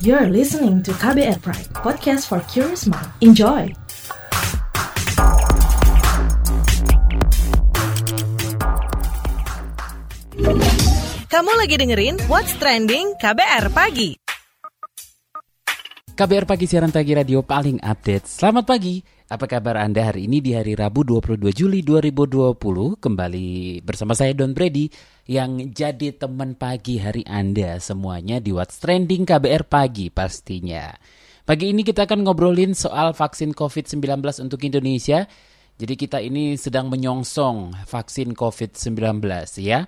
[0.00, 3.04] You're listening to KBR Pride, podcast for curious mind.
[3.20, 3.68] Enjoy!
[11.28, 14.16] Kamu lagi dengerin What's Trending KBR Pagi.
[16.16, 18.24] KBR Pagi siaran pagi radio paling update.
[18.24, 19.04] Selamat pagi.
[19.28, 22.56] Apa kabar Anda hari ini di hari Rabu 22 Juli 2020?
[22.98, 24.88] Kembali bersama saya Don Brady
[25.30, 30.90] yang jadi teman pagi hari Anda semuanya di What's Trending KBR Pagi pastinya.
[31.46, 35.30] Pagi ini kita akan ngobrolin soal vaksin COVID-19 untuk Indonesia.
[35.78, 39.22] Jadi kita ini sedang menyongsong vaksin COVID-19
[39.62, 39.86] ya.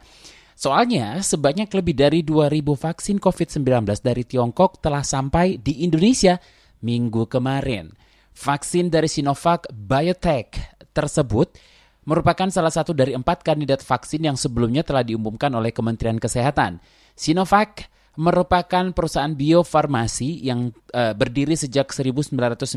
[0.55, 6.39] Soalnya sebanyak lebih dari 2000 vaksin COVID-19 dari Tiongkok telah sampai di Indonesia
[6.87, 7.91] minggu kemarin.
[8.31, 10.55] Vaksin dari Sinovac Biotech
[10.95, 11.59] tersebut
[12.03, 16.83] merupakan salah satu dari empat kandidat vaksin yang sebelumnya telah diumumkan oleh Kementerian Kesehatan.
[17.15, 17.87] Sinovac
[18.19, 22.69] merupakan perusahaan biofarmasi yang uh, berdiri sejak 1999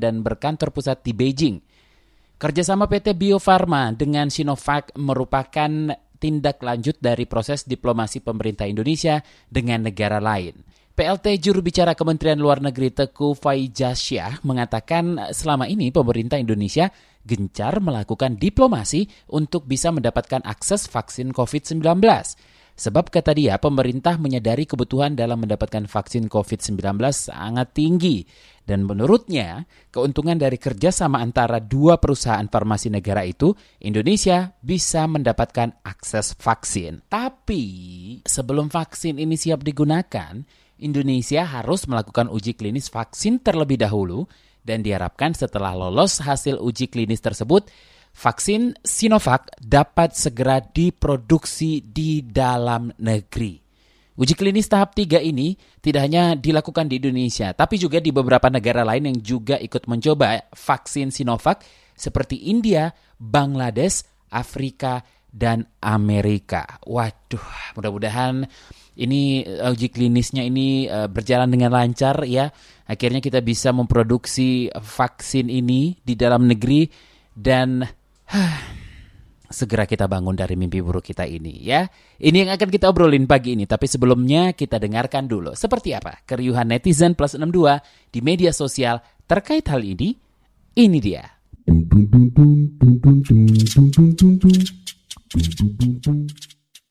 [0.00, 1.60] dan berkantor pusat di Beijing.
[2.40, 9.20] Kerjasama PT Bio Farma dengan Sinovac merupakan tindak lanjut dari proses diplomasi pemerintah Indonesia
[9.52, 10.56] dengan negara lain.
[10.94, 16.86] PLT juru bicara Kementerian Luar Negeri Teku Faijasyah mengatakan selama ini pemerintah Indonesia
[17.24, 21.82] gencar melakukan diplomasi untuk bisa mendapatkan akses vaksin COVID-19.
[22.74, 28.26] Sebab kata dia, pemerintah menyadari kebutuhan dalam mendapatkan vaksin COVID-19 sangat tinggi.
[28.66, 29.62] Dan menurutnya,
[29.94, 36.98] keuntungan dari kerjasama antara dua perusahaan farmasi negara itu, Indonesia bisa mendapatkan akses vaksin.
[37.06, 37.62] Tapi,
[38.26, 40.42] sebelum vaksin ini siap digunakan,
[40.82, 44.26] Indonesia harus melakukan uji klinis vaksin terlebih dahulu,
[44.64, 47.68] dan diharapkan setelah lolos hasil uji klinis tersebut,
[48.16, 53.60] vaksin Sinovac dapat segera diproduksi di dalam negeri.
[54.14, 58.86] Uji klinis tahap 3 ini tidak hanya dilakukan di Indonesia, tapi juga di beberapa negara
[58.86, 61.66] lain yang juga ikut mencoba vaksin Sinovac
[61.98, 65.02] seperti India, Bangladesh, Afrika,
[65.34, 66.78] dan Amerika.
[66.86, 68.46] Waduh, mudah-mudahan
[68.94, 72.50] ini uh, uji klinisnya ini uh, berjalan dengan lancar ya.
[72.86, 76.86] Akhirnya kita bisa memproduksi vaksin ini di dalam negeri
[77.32, 77.82] dan
[79.54, 81.86] segera kita bangun dari mimpi buruk kita ini ya.
[82.18, 86.70] Ini yang akan kita obrolin pagi ini, tapi sebelumnya kita dengarkan dulu seperti apa keriuhan
[86.70, 87.78] netizen plus 62
[88.10, 90.18] di media sosial terkait hal ini.
[90.74, 91.22] Ini dia.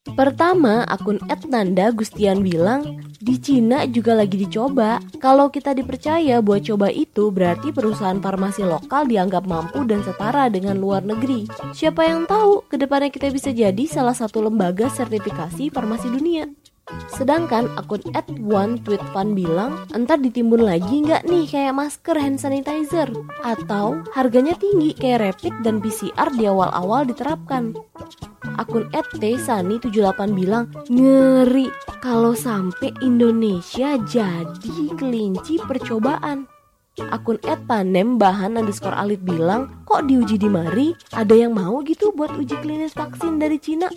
[0.03, 4.99] Pertama, akun Etnanda Gustian bilang, di Cina juga lagi dicoba.
[5.15, 10.75] Kalau kita dipercaya buat coba itu, berarti perusahaan farmasi lokal dianggap mampu dan setara dengan
[10.75, 11.47] luar negeri.
[11.71, 16.51] Siapa yang tahu, ke depannya kita bisa jadi salah satu lembaga sertifikasi farmasi dunia.
[17.15, 22.43] Sedangkan akun at one tweet fun bilang, entar ditimbun lagi nggak nih kayak masker hand
[22.43, 23.07] sanitizer?
[23.39, 27.71] Atau harganya tinggi kayak rapid dan PCR di awal-awal diterapkan?
[28.57, 31.67] Akun @tsani78 bilang, ngeri
[32.03, 36.45] kalau sampai Indonesia jadi kelinci percobaan.
[37.09, 40.93] Akun @panem bahan underscore alit bilang, kok diuji di mari?
[41.09, 43.89] Ada yang mau gitu buat uji klinis vaksin dari Cina?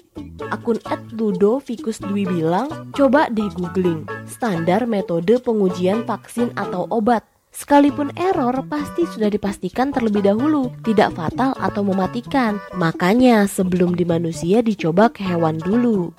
[0.49, 0.81] Akun
[1.13, 7.36] @ludo Fikus Dwi bilang, coba deh googling standar metode pengujian vaksin atau obat.
[7.57, 12.61] Sekalipun error pasti sudah dipastikan terlebih dahulu tidak fatal atau mematikan.
[12.77, 16.13] Makanya sebelum di manusia dicoba ke hewan dulu.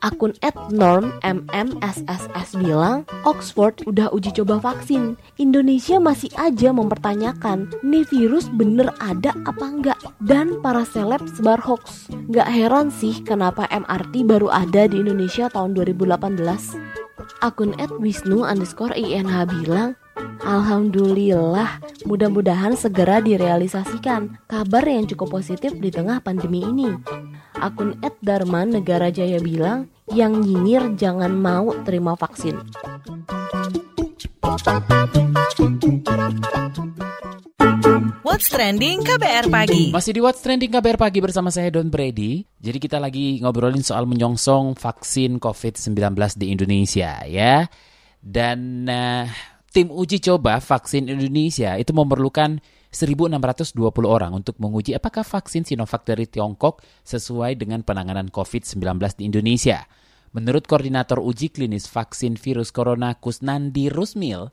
[0.00, 0.32] Akun
[0.72, 5.20] @normmmsss bilang, Oxford udah uji coba vaksin.
[5.36, 10.00] Indonesia masih aja mempertanyakan, nih virus bener ada apa enggak?
[10.24, 12.08] Dan para seleb sebar hoax.
[12.32, 16.72] Gak heran sih kenapa MRT baru ada di Indonesia tahun 2018.
[17.44, 19.99] Akun @wisnu underscore INH bilang,
[20.40, 26.90] Alhamdulillah, mudah-mudahan segera direalisasikan kabar yang cukup positif di tengah pandemi ini.
[27.60, 32.56] Akun Ed Darman Negara Jaya bilang, yang nyinyir jangan mau terima vaksin.
[38.24, 39.92] What's Trending KBR Pagi.
[39.92, 42.42] Masih di What's Trending KBR Pagi bersama saya Don Brady.
[42.56, 47.68] Jadi kita lagi ngobrolin soal menyongsong vaksin COVID-19 di Indonesia ya.
[48.20, 49.28] Dan uh,
[49.70, 52.58] tim uji coba vaksin Indonesia itu memerlukan
[52.90, 59.86] 1.620 orang untuk menguji apakah vaksin Sinovac dari Tiongkok sesuai dengan penanganan COVID-19 di Indonesia.
[60.34, 64.50] Menurut koordinator uji klinis vaksin virus corona Kusnandi Rusmil,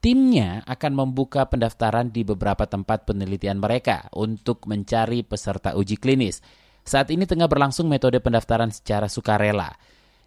[0.00, 6.40] timnya akan membuka pendaftaran di beberapa tempat penelitian mereka untuk mencari peserta uji klinis.
[6.84, 9.72] Saat ini tengah berlangsung metode pendaftaran secara sukarela.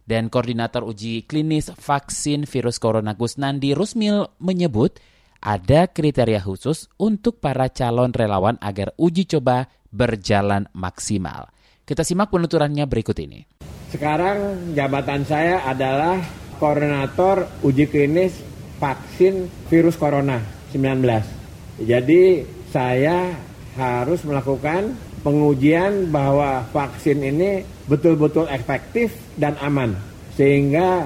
[0.08, 5.04] Dan Koordinator Uji Klinis Vaksin Virus Corona Kusnandi Rusmil menyebut
[5.44, 11.52] ada kriteria khusus untuk para calon relawan agar uji coba berjalan maksimal.
[11.84, 13.44] Kita simak penuturannya berikut ini.
[13.92, 16.24] Sekarang jabatan saya adalah
[16.56, 18.40] koordinator uji klinis
[18.80, 20.40] vaksin virus corona
[20.72, 21.84] 19.
[21.84, 23.36] Jadi saya
[23.78, 27.60] harus melakukan pengujian bahwa vaksin ini
[27.92, 29.92] betul-betul efektif dan aman.
[30.40, 31.04] Sehingga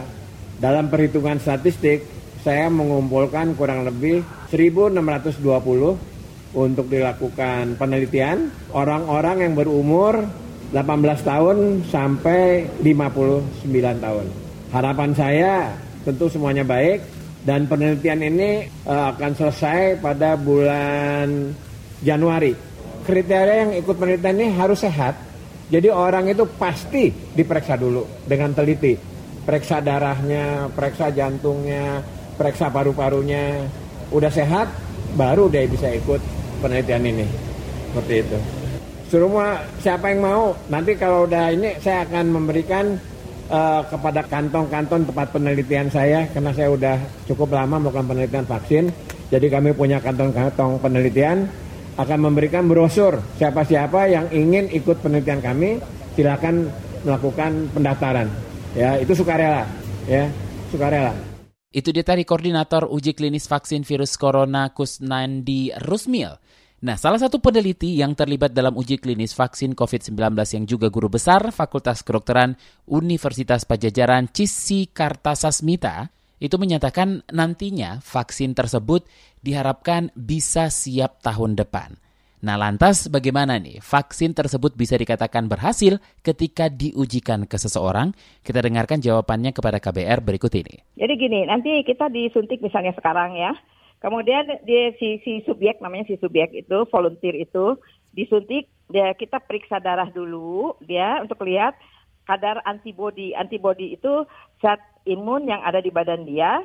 [0.61, 2.05] dalam perhitungan statistik
[2.45, 4.21] saya mengumpulkan kurang lebih
[4.53, 5.41] 1620
[6.53, 10.21] untuk dilakukan penelitian orang-orang yang berumur
[10.69, 10.77] 18
[11.25, 11.57] tahun
[11.89, 14.25] sampai 59 tahun.
[14.69, 15.73] Harapan saya
[16.05, 17.01] tentu semuanya baik
[17.41, 21.57] dan penelitian ini uh, akan selesai pada bulan
[22.05, 22.70] Januari.
[23.11, 25.19] Kriteria yang ikut penelitian ini harus sehat.
[25.67, 28.95] Jadi orang itu pasti diperiksa dulu dengan teliti.
[29.43, 31.99] Periksa darahnya, periksa jantungnya,
[32.39, 33.67] periksa paru-parunya.
[34.15, 34.71] Udah sehat,
[35.19, 36.23] baru dia bisa ikut
[36.63, 37.27] penelitian ini.
[37.91, 38.37] Seperti itu.
[39.11, 42.95] Semua siapa yang mau, nanti kalau udah ini saya akan memberikan
[43.51, 46.95] uh, kepada kantong-kantong tempat penelitian saya karena saya udah
[47.27, 48.85] cukup lama melakukan penelitian vaksin.
[49.27, 51.51] Jadi kami punya kantong-kantong penelitian
[51.99, 53.19] akan memberikan brosur.
[53.35, 55.79] Siapa-siapa yang ingin ikut penelitian kami
[56.15, 56.71] silakan
[57.03, 58.27] melakukan pendaftaran.
[58.77, 59.67] Ya itu sukarela.
[60.07, 60.31] Ya
[60.71, 61.11] sukarela.
[61.71, 66.35] Itu dia tadi koordinator uji klinis vaksin virus corona Kusnandi Rusmil.
[66.81, 71.53] Nah, salah satu peneliti yang terlibat dalam uji klinis vaksin COVID-19 yang juga guru besar
[71.53, 72.57] Fakultas Kedokteran
[72.89, 76.09] Universitas Pajajaran Cisi Kartasasmita
[76.41, 79.05] itu menyatakan nantinya vaksin tersebut
[79.45, 82.01] diharapkan bisa siap tahun depan.
[82.41, 88.17] Nah, lantas bagaimana nih vaksin tersebut bisa dikatakan berhasil ketika diujikan ke seseorang?
[88.41, 90.81] Kita dengarkan jawabannya kepada KBR berikut ini.
[90.97, 93.53] Jadi gini, nanti kita disuntik misalnya sekarang ya.
[94.01, 97.77] Kemudian dia si, si subjek namanya si subjek itu volunteer itu
[98.17, 101.77] disuntik dia kita periksa darah dulu dia untuk lihat
[102.25, 103.37] kadar antibodi.
[103.37, 104.25] Antibodi itu
[104.65, 106.61] zat imun yang ada di badan dia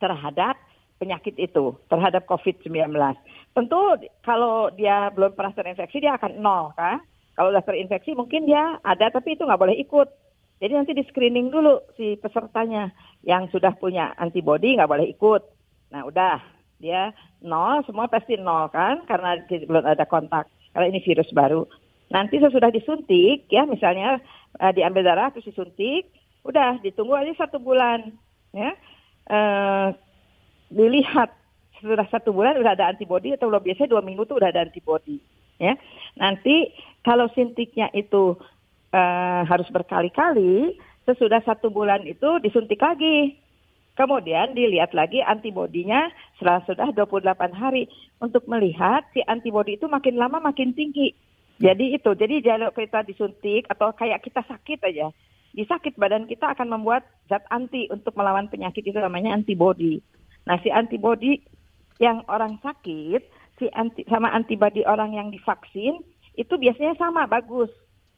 [0.00, 0.56] terhadap
[0.96, 2.92] penyakit itu, terhadap COVID-19.
[3.52, 3.80] Tentu
[4.24, 7.00] kalau dia belum pernah terinfeksi dia akan nol kan.
[7.36, 10.08] Kalau sudah terinfeksi mungkin dia ada tapi itu nggak boleh ikut.
[10.56, 12.88] Jadi nanti di screening dulu si pesertanya
[13.28, 15.42] yang sudah punya antibodi nggak boleh ikut.
[15.92, 16.40] Nah udah
[16.80, 17.12] dia
[17.44, 21.68] nol semua pasti nol kan karena belum ada kontak karena ini virus baru.
[22.08, 24.16] Nanti sesudah disuntik ya misalnya
[24.60, 26.08] uh, diambil darah terus disuntik,
[26.46, 28.14] udah ditunggu aja satu bulan
[28.54, 28.72] ya.
[29.26, 29.90] Uh,
[30.70, 31.34] dilihat
[31.82, 35.18] sudah satu bulan udah ada antibodi atau belum biasanya dua minggu tuh udah ada antibodi
[35.58, 35.74] ya.
[36.16, 36.72] Nanti
[37.02, 38.38] kalau suntiknya itu
[38.94, 43.38] uh, harus berkali-kali sesudah satu bulan itu disuntik lagi.
[43.96, 47.88] Kemudian dilihat lagi antibodinya setelah sudah 28 hari.
[48.20, 51.16] Untuk melihat si antibodi itu makin lama makin tinggi.
[51.56, 55.08] Jadi itu jadi kalau kita disuntik atau kayak kita sakit aja
[55.56, 60.04] di sakit badan kita akan membuat zat anti untuk melawan penyakit itu namanya antibodi
[60.46, 61.42] Nah, si antibodi
[61.98, 63.20] yang orang sakit,
[63.58, 66.00] si anti, sama antibodi orang yang divaksin
[66.38, 67.68] itu biasanya sama bagus,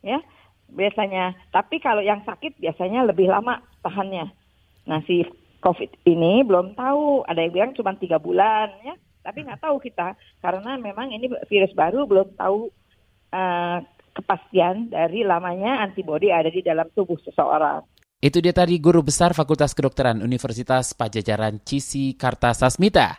[0.04, 0.20] ya
[0.68, 1.32] biasanya.
[1.48, 4.28] Tapi kalau yang sakit biasanya lebih lama tahannya.
[4.84, 5.24] Nah, si
[5.64, 7.24] COVID ini belum tahu.
[7.24, 8.94] Ada yang bilang cuma tiga bulan, ya.
[9.24, 12.72] Tapi nggak tahu kita karena memang ini virus baru belum tahu
[13.32, 13.78] uh,
[14.18, 17.86] kepastian dari lamanya antibodi ada di dalam tubuh seseorang.
[18.18, 23.14] Itu dia tadi guru besar Fakultas Kedokteran Universitas Pajajaran Cisi Kartasasmita.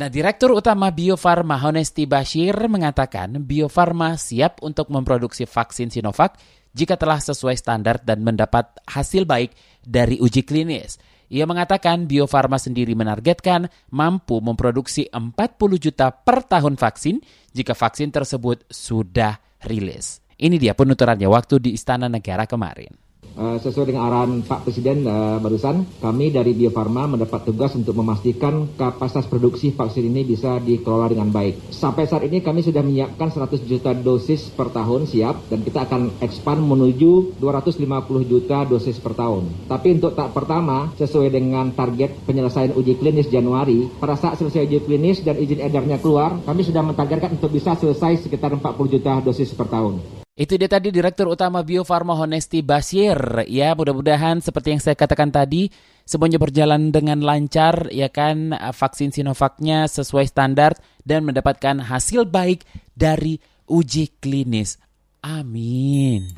[0.00, 6.40] Nah, Direktur Utama Bio Farma Honesti Bashir mengatakan Bio Farma siap untuk memproduksi vaksin Sinovac
[6.72, 9.52] jika telah sesuai standar dan mendapat hasil baik
[9.84, 10.96] dari uji klinis.
[11.28, 17.20] Ia mengatakan Bio Farma sendiri menargetkan mampu memproduksi 40 juta per tahun vaksin
[17.52, 20.24] jika vaksin tersebut sudah rilis.
[20.40, 23.09] Ini dia penuturannya waktu di Istana Negara kemarin.
[23.40, 27.96] Uh, sesuai dengan arahan Pak Presiden uh, barusan, kami dari Bio Farma mendapat tugas untuk
[27.96, 31.72] memastikan kapasitas produksi vaksin ini bisa dikelola dengan baik.
[31.72, 36.20] Sampai saat ini kami sudah menyiapkan 100 juta dosis per tahun siap dan kita akan
[36.20, 39.48] expand menuju 250 juta dosis per tahun.
[39.72, 44.84] Tapi untuk tahap pertama, sesuai dengan target penyelesaian uji klinis Januari, pada saat selesai uji
[44.84, 48.68] klinis dan izin edarnya keluar, kami sudah mentargetkan untuk bisa selesai sekitar 40
[49.00, 50.28] juta dosis per tahun.
[50.40, 53.44] Itu dia tadi Direktur Utama Bio Farma Honesti Basir.
[53.44, 55.68] Ya, mudah-mudahan seperti yang saya katakan tadi,
[56.08, 62.64] semuanya berjalan dengan lancar, ya kan, vaksin Sinovacnya sesuai standar dan mendapatkan hasil baik
[62.96, 63.36] dari
[63.68, 64.80] uji klinis.
[65.20, 66.32] Amin.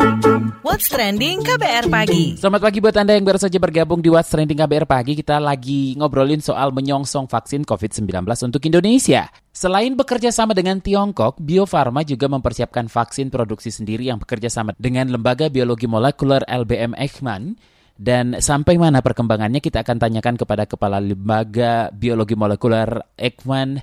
[0.67, 2.35] What's Trending KBR Pagi.
[2.35, 5.15] Selamat pagi buat Anda yang baru saja bergabung di What's Trending KBR Pagi.
[5.15, 9.31] Kita lagi ngobrolin soal menyongsong vaksin COVID-19 untuk Indonesia.
[9.55, 14.75] Selain bekerja sama dengan Tiongkok, Bio Farma juga mempersiapkan vaksin produksi sendiri yang bekerja sama
[14.75, 17.55] dengan Lembaga Biologi Molekuler LBM Eijkman.
[17.95, 23.79] Dan sampai mana perkembangannya kita akan tanyakan kepada Kepala Lembaga Biologi Molekuler Eijkman,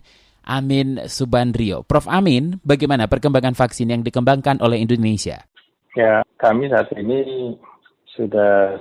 [0.45, 1.83] Amin Subandrio.
[1.83, 5.43] Prof Amin, bagaimana perkembangan vaksin yang dikembangkan oleh Indonesia?
[5.97, 7.53] Ya, kami saat ini
[8.13, 8.77] sudah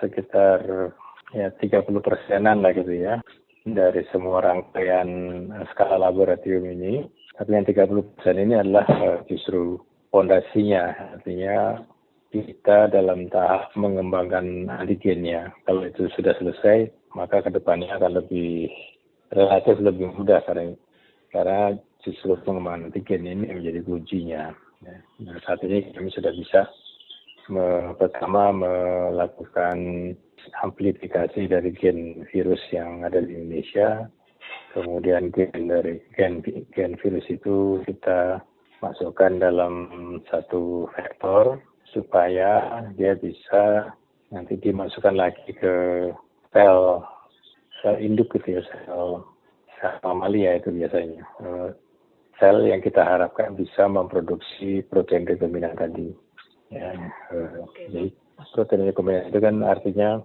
[0.00, 0.90] sekitar
[1.30, 3.22] ya 30 persenan lah gitu ya
[3.64, 5.08] dari semua rangkaian
[5.72, 7.04] skala laboratorium ini.
[7.36, 9.80] Tapi yang 30 persen ini adalah uh, justru
[10.12, 11.80] fondasinya, artinya
[12.30, 15.48] kita dalam tahap mengembangkan antigennya.
[15.64, 18.68] Kalau itu sudah selesai, maka ke depannya akan lebih
[19.32, 20.74] relatif lebih mudah karena
[21.30, 24.50] karena justru pengembangan antigen ini menjadi kuncinya.
[24.82, 24.96] Ya.
[25.22, 26.66] Nah, saat ini kami sudah bisa
[27.98, 29.78] pertama melakukan
[30.62, 34.06] amplifikasi dari gen virus yang ada di Indonesia,
[34.72, 36.40] kemudian gen dari gen,
[36.72, 38.40] gen virus itu kita
[38.80, 39.74] masukkan dalam
[40.32, 41.60] satu vektor
[41.92, 43.92] supaya dia bisa
[44.30, 45.74] nanti dimasukkan lagi ke
[46.54, 47.02] sel
[47.82, 49.26] sel induk gitu ya sel
[50.04, 51.22] mamalia itu biasanya.
[51.40, 51.70] Eh,
[52.40, 56.08] sel yang kita harapkan bisa memproduksi protein rekombinan tadi.
[56.72, 56.96] Ya,
[57.34, 58.14] uh, Jadi
[58.56, 60.24] protein rekombinan itu kan artinya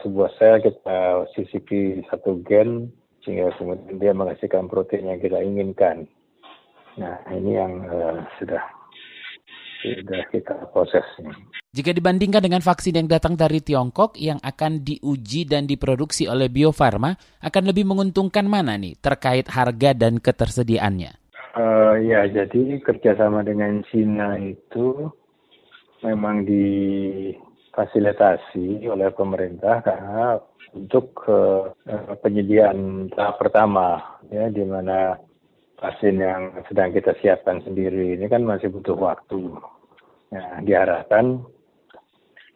[0.00, 2.88] sebuah sel kita sisipi satu gen
[3.20, 6.08] sehingga kemudian dia menghasilkan protein yang kita inginkan.
[6.96, 8.64] Nah ini yang uh, sudah
[9.80, 11.04] sudah kita proses.
[11.70, 16.74] Jika dibandingkan dengan vaksin yang datang dari Tiongkok yang akan diuji dan diproduksi oleh Bio
[16.74, 21.14] Farma, akan lebih menguntungkan mana nih terkait harga dan ketersediaannya?
[21.54, 25.10] Uh, ya, jadi kerjasama dengan Cina itu
[26.02, 30.38] memang difasilitasi oleh pemerintah karena
[30.70, 31.74] untuk uh,
[32.22, 33.98] penyediaan tahap pertama,
[34.30, 35.18] ya, di mana
[35.80, 39.56] vaksin yang sedang kita siapkan sendiri ini kan masih butuh waktu.
[40.30, 41.42] Nah, diharapkan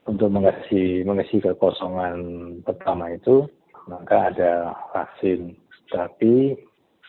[0.04, 2.20] untuk mengisi mengisi kekosongan
[2.62, 3.48] pertama itu
[3.88, 5.56] maka ada vaksin.
[5.88, 6.56] Tapi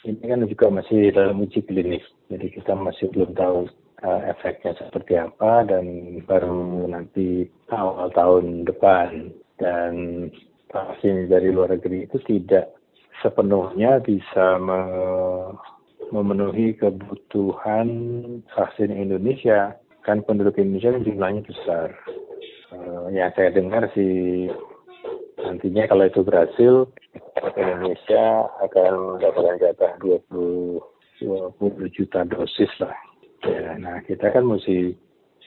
[0.07, 2.03] ini kan juga masih dalam uji klinik.
[2.31, 3.67] Jadi kita masih belum tahu
[4.01, 5.85] uh, efeknya seperti apa dan
[6.23, 9.35] baru nanti awal tahun depan.
[9.55, 9.93] Dan
[10.71, 12.75] vaksin dari luar negeri itu tidak
[13.23, 14.59] sepenuhnya bisa
[16.13, 17.87] memenuhi kebutuhan
[18.53, 21.93] vaksin Indonesia kan penduduk Indonesia jumlahnya besar
[22.73, 24.49] uh, yang saya dengar sih
[25.41, 26.73] nantinya kalau itu berhasil
[27.57, 30.81] Indonesia akan mendapatkan jatah 20
[31.21, 32.95] 20 juta dosis lah.
[33.45, 34.97] Ya, nah kita kan mesti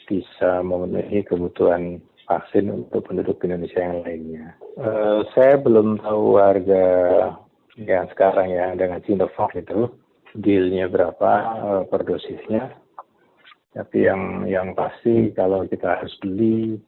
[0.08, 4.46] bisa memenuhi kebutuhan vaksin untuk penduduk Indonesia yang lainnya.
[4.80, 6.84] Uh, saya belum tahu harga
[7.76, 9.92] yang sekarang ya dengan Sinovac itu
[10.36, 11.32] dealnya berapa
[11.62, 12.74] uh, per dosisnya.
[13.72, 16.80] Tapi yang yang pasti kalau kita harus beli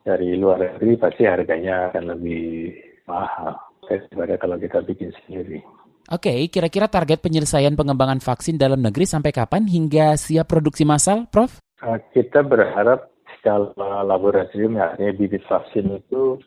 [0.00, 2.72] dari luar negeri pasti harganya akan lebih
[3.04, 5.60] mahal daripada kalau kita bikin sendiri.
[6.08, 11.60] Oke, kira-kira target penyelesaian pengembangan vaksin dalam negeri sampai kapan hingga siap produksi massal, Prof?
[11.84, 16.40] Uh, kita berharap secara laboratorium, ya, artinya bibit vaksin itu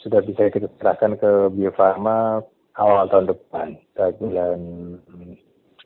[0.00, 2.40] sudah bisa kita serahkan ke Bio Farma
[2.80, 3.68] awal tahun depan,
[4.18, 4.58] bulan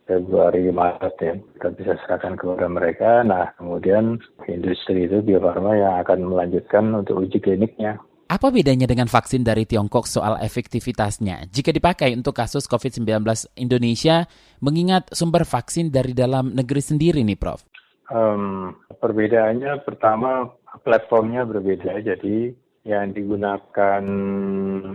[0.08, 3.20] Februari Maret ya kita bisa serahkan kepada mereka.
[3.20, 4.16] Nah kemudian
[4.48, 8.00] industri itu Bio Farma yang akan melanjutkan untuk uji kliniknya.
[8.28, 13.24] Apa bedanya dengan vaksin dari Tiongkok soal efektivitasnya jika dipakai untuk kasus COVID-19
[13.56, 14.24] Indonesia
[14.64, 17.64] mengingat sumber vaksin dari dalam negeri sendiri nih Prof?
[18.08, 20.48] Um, perbedaannya pertama
[20.84, 22.52] platformnya berbeda jadi
[22.84, 24.04] yang digunakan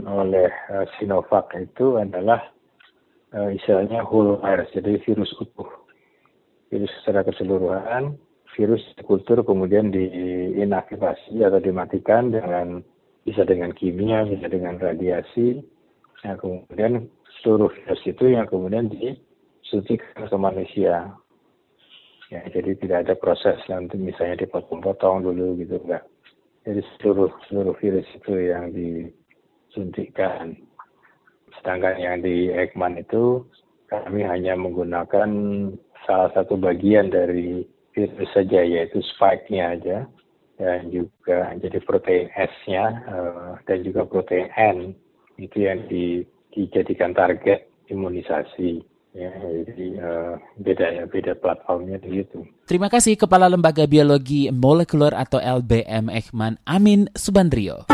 [0.05, 2.52] oleh uh, Sinovac itu adalah
[3.33, 5.69] istilahnya whole virus, jadi virus utuh.
[6.69, 8.17] Virus secara keseluruhan,
[8.53, 12.85] virus kultur kemudian diinaktivasi atau dimatikan dengan
[13.25, 15.65] bisa dengan kimia, bisa dengan radiasi.
[16.23, 17.09] Nah, kemudian
[17.41, 21.11] seluruh virus itu yang kemudian disuntikan ke manusia.
[22.31, 26.05] Ya, jadi tidak ada proses nanti misalnya dipotong-potong dulu gitu enggak.
[26.65, 30.57] Jadi seluruh seluruh virus itu yang disuntikkan.
[31.59, 33.45] Sedangkan yang di Ekman itu
[33.91, 35.29] kami hanya menggunakan
[36.03, 39.97] salah satu bagian dari virus saja yaitu spike-nya aja
[40.57, 44.77] dan juga jadi protein S-nya uh, dan juga protein N
[45.41, 48.85] itu yang di, dijadikan target imunisasi.
[49.13, 52.49] Ya, jadi uh, beda ya, beda platformnya begitu.
[52.65, 57.85] Terima kasih Kepala Lembaga Biologi Molekuler atau LBM Ekman Amin Subandrio.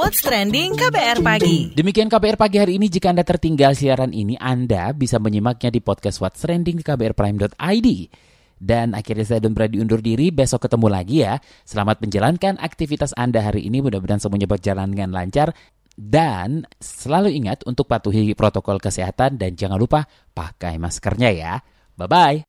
[0.00, 1.76] What's Trending KBR Pagi.
[1.76, 2.88] Demikian KBR Pagi hari ini.
[2.88, 7.88] Jika Anda tertinggal siaran ini, Anda bisa menyimaknya di podcast What's Trending di kbrprime.id.
[8.56, 11.36] Dan akhirnya saya dan Brady undur diri, besok ketemu lagi ya.
[11.68, 15.52] Selamat menjalankan aktivitas Anda hari ini, mudah-mudahan semuanya berjalan dengan lancar.
[15.96, 20.04] Dan selalu ingat untuk patuhi protokol kesehatan dan jangan lupa
[20.36, 21.54] pakai maskernya ya.
[21.96, 22.44] Bye-bye.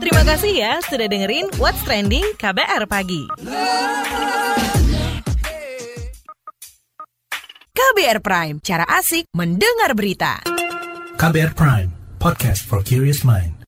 [0.00, 3.28] Terima kasih ya sudah dengerin What's Trending KBR Pagi.
[7.70, 10.40] KBR Prime, cara asik mendengar berita.
[11.20, 13.59] KBR Prime, podcast for curious mind.